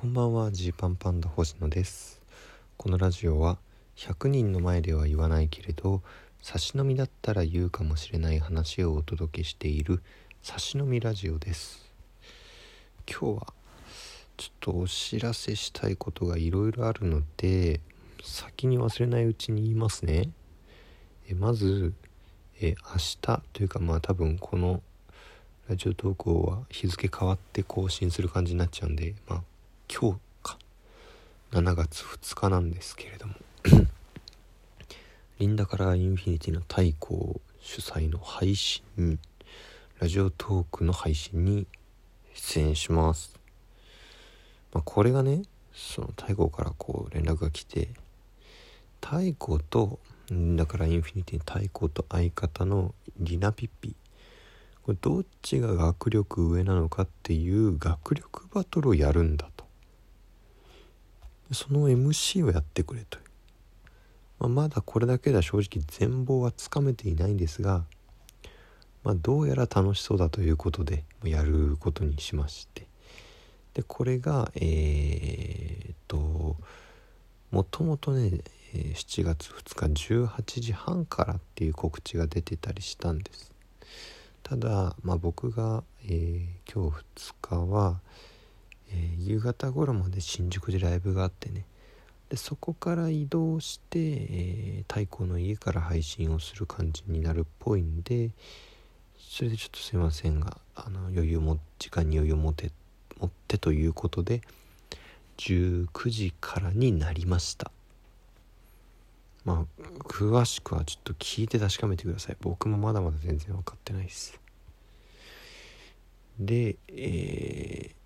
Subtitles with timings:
[0.00, 2.22] こんばんはジーパンパンダ星野です。
[2.76, 3.58] このラジオは
[3.96, 6.02] 100人の前では言わないけれど
[6.40, 10.00] 差し飲みだったら言うかもしれない話をお届けしている
[10.40, 11.84] 差し飲みラジオです。
[13.10, 13.52] 今日は
[14.36, 17.80] ちょっとお知らせしたいことがいろいろあるので
[18.22, 20.30] 先に忘れないうちに言いますね。
[21.28, 21.92] えまず
[22.60, 24.80] え明日というかまあ多分この
[25.68, 29.42] ラジオ投稿は日付変わって更新する感じになっちゃうんでまあ
[29.88, 30.58] 今日か。
[31.50, 33.34] 7月2日なんですけれども。
[35.38, 38.82] リンダカラーインフィニティの太鼓主催の配信
[39.98, 41.66] ラジオトークの配信に
[42.34, 43.38] 出演します、
[44.72, 47.88] まあ、これがねその太鼓からこう連絡が来て
[49.00, 49.98] 太鼓と
[50.30, 53.94] だからインフィニティ太鼓と相方のリナピッピ。
[54.82, 59.57] これどっちが学力上なのかっていう学力バトルをやるんだと。
[61.52, 63.18] その MC をやってくれと、
[64.38, 67.84] まあ、まだこれだけでは正直全貌はつかめていないんですが、
[69.02, 72.86] まあ、どうやら楽しそうだということでやることにしまして。
[73.74, 76.56] でこれがえー、っと
[77.50, 78.40] もともとね
[78.74, 83.52] 7月2日18時半からっていう告知が出てたりしたんです。
[84.42, 88.00] ただ、まあ、僕が、えー、今日2日は
[88.90, 91.64] えー、夕方頃まで新宿でライブがあってね。
[92.28, 98.30] でそこから移動して、えー、太鼓の家から配信をする感じになるっぽいんで
[99.18, 102.70] それでちょっとすいませんがあの余裕も時間に余裕を持て
[103.18, 104.42] 持ってということで
[105.38, 107.70] 19時からになりました。
[109.44, 112.36] まあ詳しくはちょっと聞いて確かめてください。
[112.40, 114.38] 僕もまだまだ全然分かってないです。
[116.38, 117.97] でえー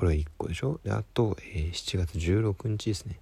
[0.00, 0.80] これが1個でしょ？
[0.82, 3.20] であと、えー、7月16日ですね。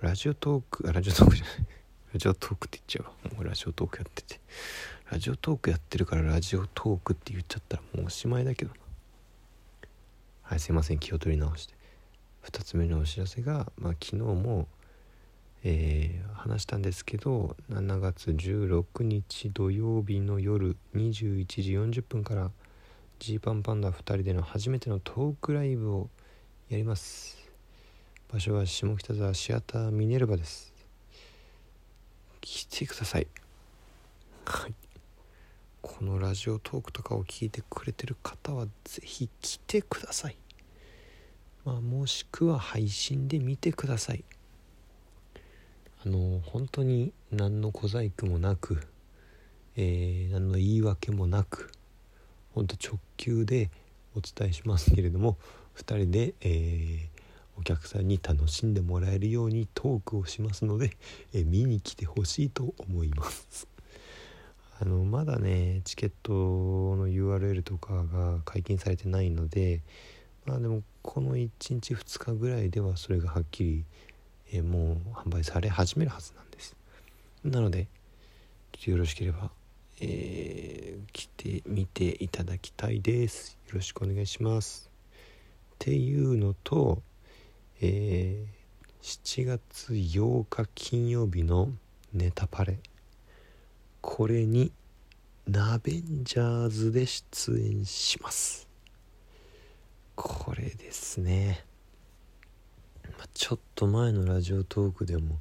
[0.00, 1.54] ラジオトークあラジオトークじゃない。
[2.14, 3.32] ラジオトークって言っちゃうわ。
[3.36, 4.40] もうラジオトークやってて。
[5.12, 8.76] ラジオトークやってるからラジオトークって言っちゃったらもうおしまいだけどな。
[10.42, 10.98] はいすいません。
[10.98, 11.74] 気を取り直して。
[12.42, 14.66] 2つ目のお知らせが、まあ、昨日も、
[15.62, 22.50] えー、話したんですけど7月16日土曜日の夜21時40分から
[23.24, 26.10] 「ジーパンパンダ2人での初めてのトークライブを
[26.68, 27.38] やります。
[28.30, 30.74] 場所は下北沢シアターミネルバです。
[32.42, 33.26] 来てください。
[34.44, 34.74] はい。
[35.80, 40.36] このラジオトークとかを聞いてくれてる方は是非来てください。
[41.64, 44.22] まあもしくは配信で見てください。
[46.04, 48.86] あの本当に何の小細工もなく、
[49.76, 51.72] えー、何の言い訳もなく
[52.54, 53.70] ほんと直球で
[54.16, 55.36] お伝えしますけれども
[55.76, 60.96] 2人で、えー、お客さんに楽しんでもらえるようにトークをしますので、
[61.32, 63.66] えー、見に来てほしいと思います。
[64.80, 69.82] あのまだねチケットの URL とかが解禁されてないので
[70.44, 73.84] まあでもこの1日2日ぐらいではそれがはっきり、
[74.52, 76.76] えー、もう販売され始めるはずなんです。
[77.42, 77.88] なので
[78.72, 79.50] ちょっとよろしければ
[80.00, 83.58] え、来てみていただきたいです。
[83.68, 84.90] よろしくお願いします。
[85.74, 87.02] っていうのと、
[87.80, 91.70] えー、7月8日金曜日の
[92.12, 92.78] ネタパレ。
[94.00, 94.72] これに
[95.46, 98.66] ナベンジャーズで出演します。
[100.16, 101.64] これですね、
[103.18, 105.38] まあ、ちょっと前のラジオトークでも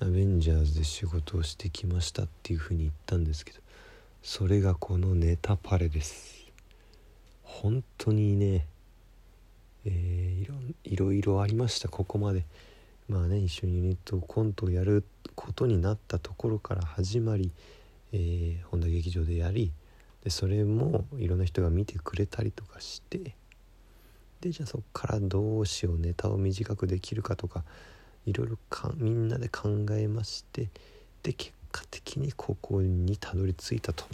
[0.00, 3.60] アベンジャーズで仕事をしてきましたっていうふうに言ったんですけど
[4.22, 6.46] それがこのネタパレです。
[7.42, 8.66] 本当にね
[9.84, 10.54] えー、いろ
[10.84, 11.88] いろいろありました。
[11.88, 12.44] ここまで。
[13.08, 15.04] まあね一緒にユニットコントをやる
[15.34, 17.52] ことになったところから始まり、
[18.12, 19.72] えー、本田劇場でやり
[20.24, 23.36] でそれもいろんな人が見てくれたりとかして
[24.40, 27.62] でじゃあそこからどうしようネタを短くできるかとか
[28.26, 30.68] いろいろかみんなで考えまして
[31.22, 34.04] で結果的にここにたどり着いたと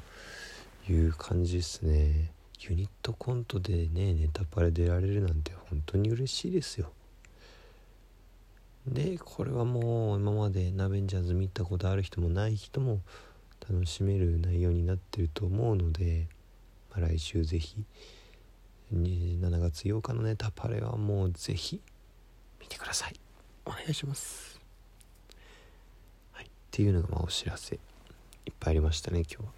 [0.89, 2.31] いう感じですね。
[2.61, 6.91] ユニットコントでねネタパレ出られるなんて本当に嬉しいですよ。
[8.87, 13.01] でこれはもう今までナベンジャーズ見たことある人もない人も
[13.71, 16.27] 楽しめる内容になってると思うので、
[16.91, 17.77] まあ、来週ぜひ
[18.93, 21.81] 7月8日のネタパレはもうぜひ
[22.61, 23.15] 見てください。
[23.65, 24.52] お願いします。
[26.73, 27.75] っていうのがまあお知らせ
[28.47, 29.53] いっぱいありましたね今日は。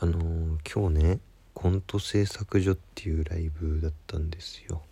[0.00, 1.20] あのー、今日ね
[1.54, 4.82] コント制作所っていうライブだったんですよ。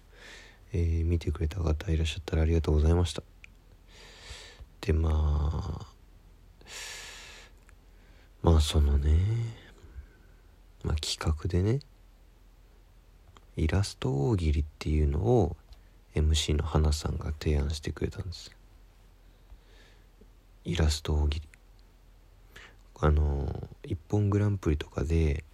[0.73, 3.25] えー、見てくれた方いらっしゃったらありがとうございました。
[4.81, 5.11] でま
[5.81, 5.87] あ
[8.43, 9.19] まあそのね
[10.85, 11.81] まあ企画でね
[13.57, 15.57] イラスト大喜利っていうのを
[16.15, 18.53] MC の花さんが提案してくれたんです
[20.65, 21.49] イラスト大喜利
[23.01, 25.45] あの「一本グランプリ」とかで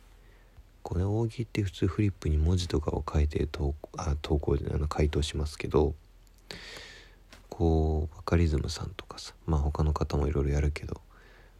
[0.82, 5.94] これ大喜利って普通フリップに文字とかを書いて投あ投稿であの回答しますけど
[7.48, 11.00] こうバカリズムさんとかさまあ他の方もいろいろやるけど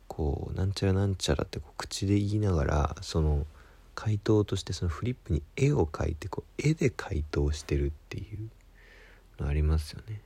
[0.06, 3.46] こうなんちゃらなんちゃらってこう口で言いながらその
[3.98, 10.20] 「回答としてそのフリップに絵を描いてこう絵で回答してるっていうのありますよね。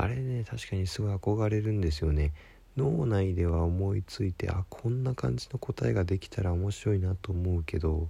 [0.00, 2.32] あれね確かにすごい憧れるんですよね。
[2.76, 8.08] 脳内では思いついてあこんな感じの答えができたら面白いなと思うけど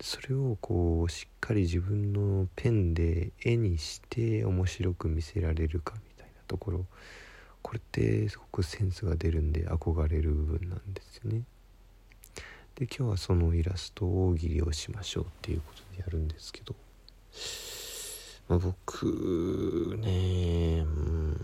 [0.00, 6.86] それをこうしっかり自分のペンで絵にして面白く見せられるかみたいなところ。
[7.62, 11.42] これってすごくセンスが出るんで憧れる部分なんですよね。
[12.74, 16.74] で今日はそのイラスト大喜利をしましょうっていうことでやるんですけど、
[18.58, 21.36] 僕ねうん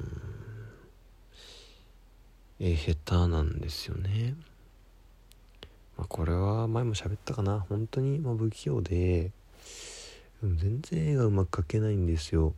[2.60, 4.34] え下手なんですよね。
[5.96, 9.30] まあ、これは前も喋ったかな本当にま不器用で
[10.42, 12.54] 全然絵がうまく描けないんですよ。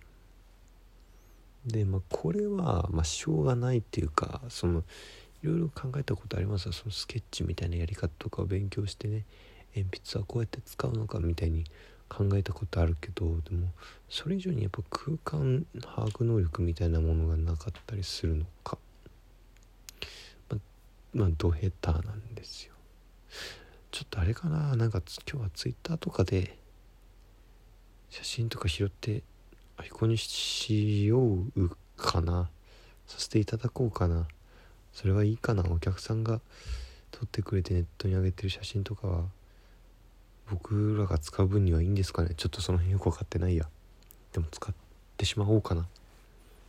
[1.67, 4.83] でまあこれはましょうがないっていうかその
[5.43, 9.25] いろいろ考えたことありますそのスケッチみたいなやり方とかを勉強してね
[9.75, 11.65] 鉛筆はこうやって使うのかみたいに
[12.11, 13.69] 考えたことあるけどでも
[14.09, 18.77] それ以上にやっぱ空間把握能力みたいなものがなかったりするのか。
[20.51, 20.59] ま
[21.15, 22.75] まあど下手なんですよ。
[23.93, 24.75] ちょっとあれかな？
[24.77, 26.59] なんか今日はツイッターとかで
[28.11, 29.23] 写真とか拾って
[29.77, 31.23] アイコンにしよ
[31.57, 32.51] うかな。
[33.07, 34.27] させていただこうかな。
[34.93, 35.65] それはいいかな。
[35.71, 36.41] お客さんが
[37.13, 39.25] 撮ってくれてネットに上げてる写真とかは
[40.51, 42.35] 僕らが使う分にはいいんですかね？
[42.37, 43.69] ちょっとその辺よく分かってないや。
[44.33, 44.75] でも使っ
[45.17, 45.87] てしまおうかな。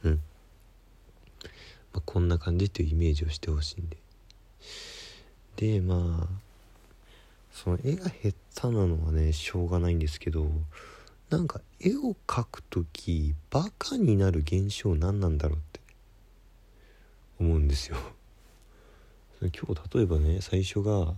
[0.04, 0.22] うん、
[1.94, 3.98] まあ、こんな感じっていうイメージをしてほしいんで。
[5.58, 6.28] でまあ
[7.52, 8.34] その絵が下
[8.70, 10.48] 手なのはねしょうがないんですけど
[11.30, 15.82] なんか絵を描く時バカになる現象何なんだろうって。
[17.40, 17.98] 思うんですよ。
[19.42, 21.16] 今日例えばね最初が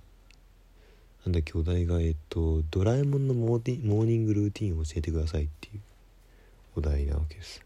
[1.25, 5.79] なんだっけお題がえっと「ドラえもんのモーニングルーティンを教えてください」っていう
[6.75, 7.63] お題なわけです。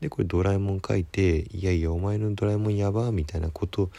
[0.00, 3.90] でこれドラえもん書いて「いやいやお前のドラえもんやば」みたいなこと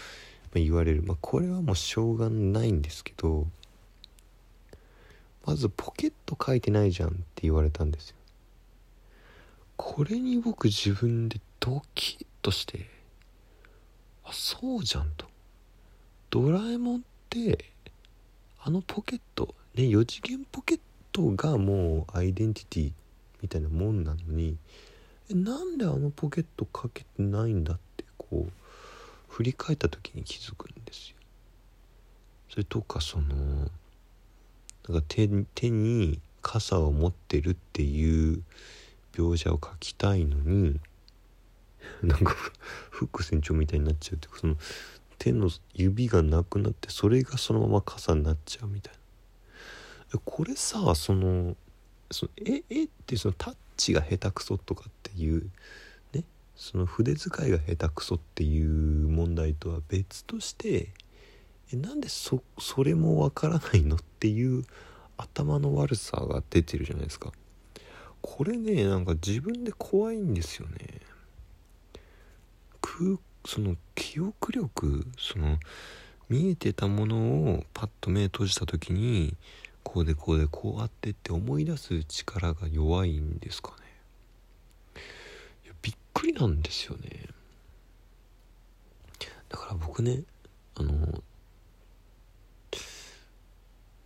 [0.54, 1.02] 言われる。
[1.02, 3.48] まあこれはもうしょうがないんですけど
[5.46, 8.16] まずポケット書いてないじゃんって言われたんですよ。
[9.76, 12.88] これに僕自分でドキッとして
[14.24, 15.26] あそうじゃんと。
[16.30, 17.00] ドラえもんっ
[17.30, 17.73] て
[18.66, 20.80] あのポケットね4次元ポケッ
[21.12, 22.92] トがもうアイデンティティ
[23.42, 24.56] みたいなもんなのに
[25.30, 28.52] えなんであのポケットかけてないんだってこう
[29.28, 31.18] 振り返った時に気づくんですよ。
[32.50, 33.36] それとかその
[34.88, 38.44] なんか手手に傘を持ってるっていう
[39.14, 40.80] 描写を描きたいのに
[42.02, 42.36] なんか
[42.92, 44.56] フック船長みたいになっちゃうってその
[45.24, 48.94] 手の指がなくなってそれがそのまま傘になっちゃうみたい
[50.14, 50.20] な。
[50.26, 51.56] これさその
[52.12, 55.50] そのええってそのタッチが下手くそとかっていう
[56.14, 56.26] ね。
[56.58, 60.90] その筆使いが下手くそっていう問題とは別として
[61.72, 64.66] えなんでそそれもわからないのっていう
[65.16, 67.32] 頭の悪さが出てるじゃないですか。
[68.22, 71.00] これねなんか自分で怖いんですよね。
[72.82, 75.60] 空その記憶力その
[76.30, 77.18] 見えてたもの
[77.54, 79.36] をパッと目閉じた時に
[79.84, 83.72] こうでこうでこうあってって思い出す力が弱いんですか
[84.96, 85.02] ね。
[85.82, 87.28] びっくりなんですよね。
[89.50, 90.24] だから僕ね
[90.76, 91.22] あの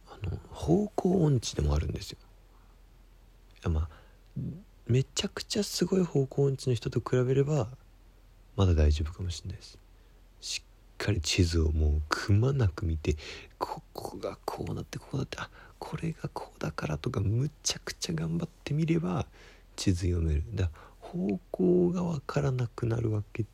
[0.10, 2.18] あの方向音痴でもあるんですよ。
[3.60, 3.90] いやまあ
[4.88, 7.70] めちゃくちゃすごい方向音痴の人と比べれば
[8.58, 9.78] まだ大丈夫かもしれないです。
[10.42, 10.64] しっ
[10.98, 13.16] かり地図をもうくまなく見て
[13.58, 15.50] ここがこうなってこうなってあ
[15.80, 19.26] これがこうだからとかむちゃくちゃ頑張ってみれば
[19.76, 20.44] 地図読める。
[20.54, 23.46] だ方向が分からなくなるわけ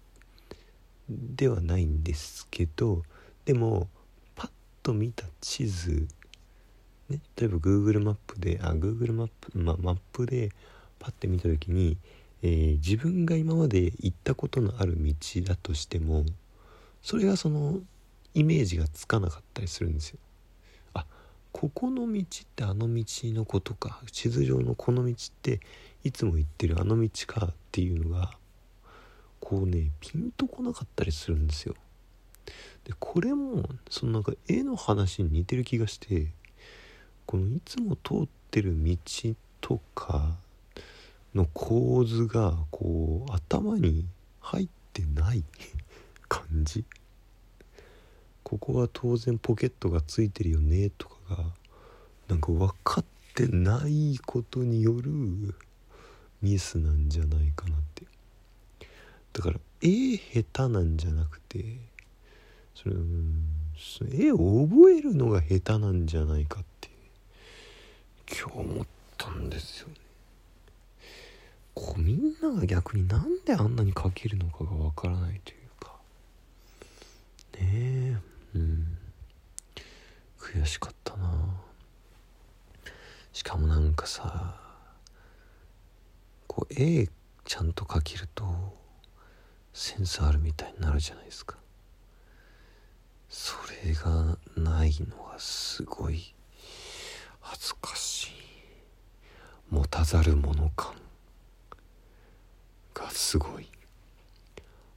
[1.10, 3.04] ではないんですけど
[3.46, 3.88] でも
[4.36, 6.08] パッと見た地図
[7.10, 10.52] ね、例えば Google マップであ Google マップ、ま、マップで
[11.00, 11.98] パッて見た時に、
[12.46, 16.26] えー、自分が今まで行ったことのある道だとしても
[17.02, 17.80] それがその
[18.34, 20.20] イメージがつかなかったりするんですよ。
[20.94, 21.06] あ
[21.54, 25.62] ここの道ってあの道のことか地図上のこの道って
[26.04, 28.32] いつも行ってるあの道かっていうのが
[29.40, 31.76] こうねピンとこなかったりするんですよ。
[32.84, 36.28] でこれもそのなんか絵の話に似てる気がして
[37.26, 38.98] このいつも通ってる道
[39.62, 40.33] とか
[41.36, 44.06] の構図がこう頭に
[44.40, 45.44] 入ってない
[46.28, 46.86] 感じ。
[48.44, 51.46] ここは当然ポケットがついてるよねとかが
[52.28, 55.12] なんか分かってないことによる
[56.42, 58.06] ミスなんじゃないかなって
[59.32, 61.78] だから絵下手なんじゃなくて
[62.76, 62.90] そ
[64.04, 66.90] れ絵を覚えるのが下手なんじゃないかって
[68.30, 68.86] 今日思っ
[69.18, 70.03] たんですよね。
[71.76, 75.96] こうみんなが逆になんであんなに描けるのかがわからないというか。
[77.54, 78.18] ねえ。
[78.56, 78.98] うん。
[80.40, 81.62] 悔しかったな。
[83.32, 84.56] しかもなんかさ
[86.48, 87.10] こう絵
[87.46, 88.46] ちゃんと描けると
[89.74, 91.58] センスあるみたいになるじゃないですか。
[93.30, 96.36] それがないのはすごい
[97.40, 98.30] 恥ずかしい。
[99.72, 100.94] 持たざる者感。
[102.94, 103.68] がすごい。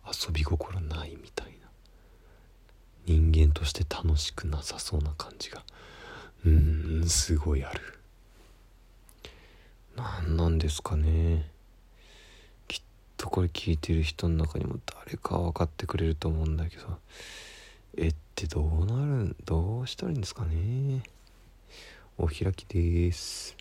[0.07, 1.53] 遊び心ないみたいな。
[3.07, 5.65] 人間として楽しくなさそうな感じが。
[6.45, 7.99] うーんすごいある。
[9.97, 11.51] 何なんですかね。
[12.69, 12.83] きっ
[13.17, 16.99] とこれ聞いてる人の中にも誰か分かってくれると思うんだけど。
[17.97, 21.03] 絵ってどうなるどうしたらいいんですかね。
[22.19, 23.57] お開きです。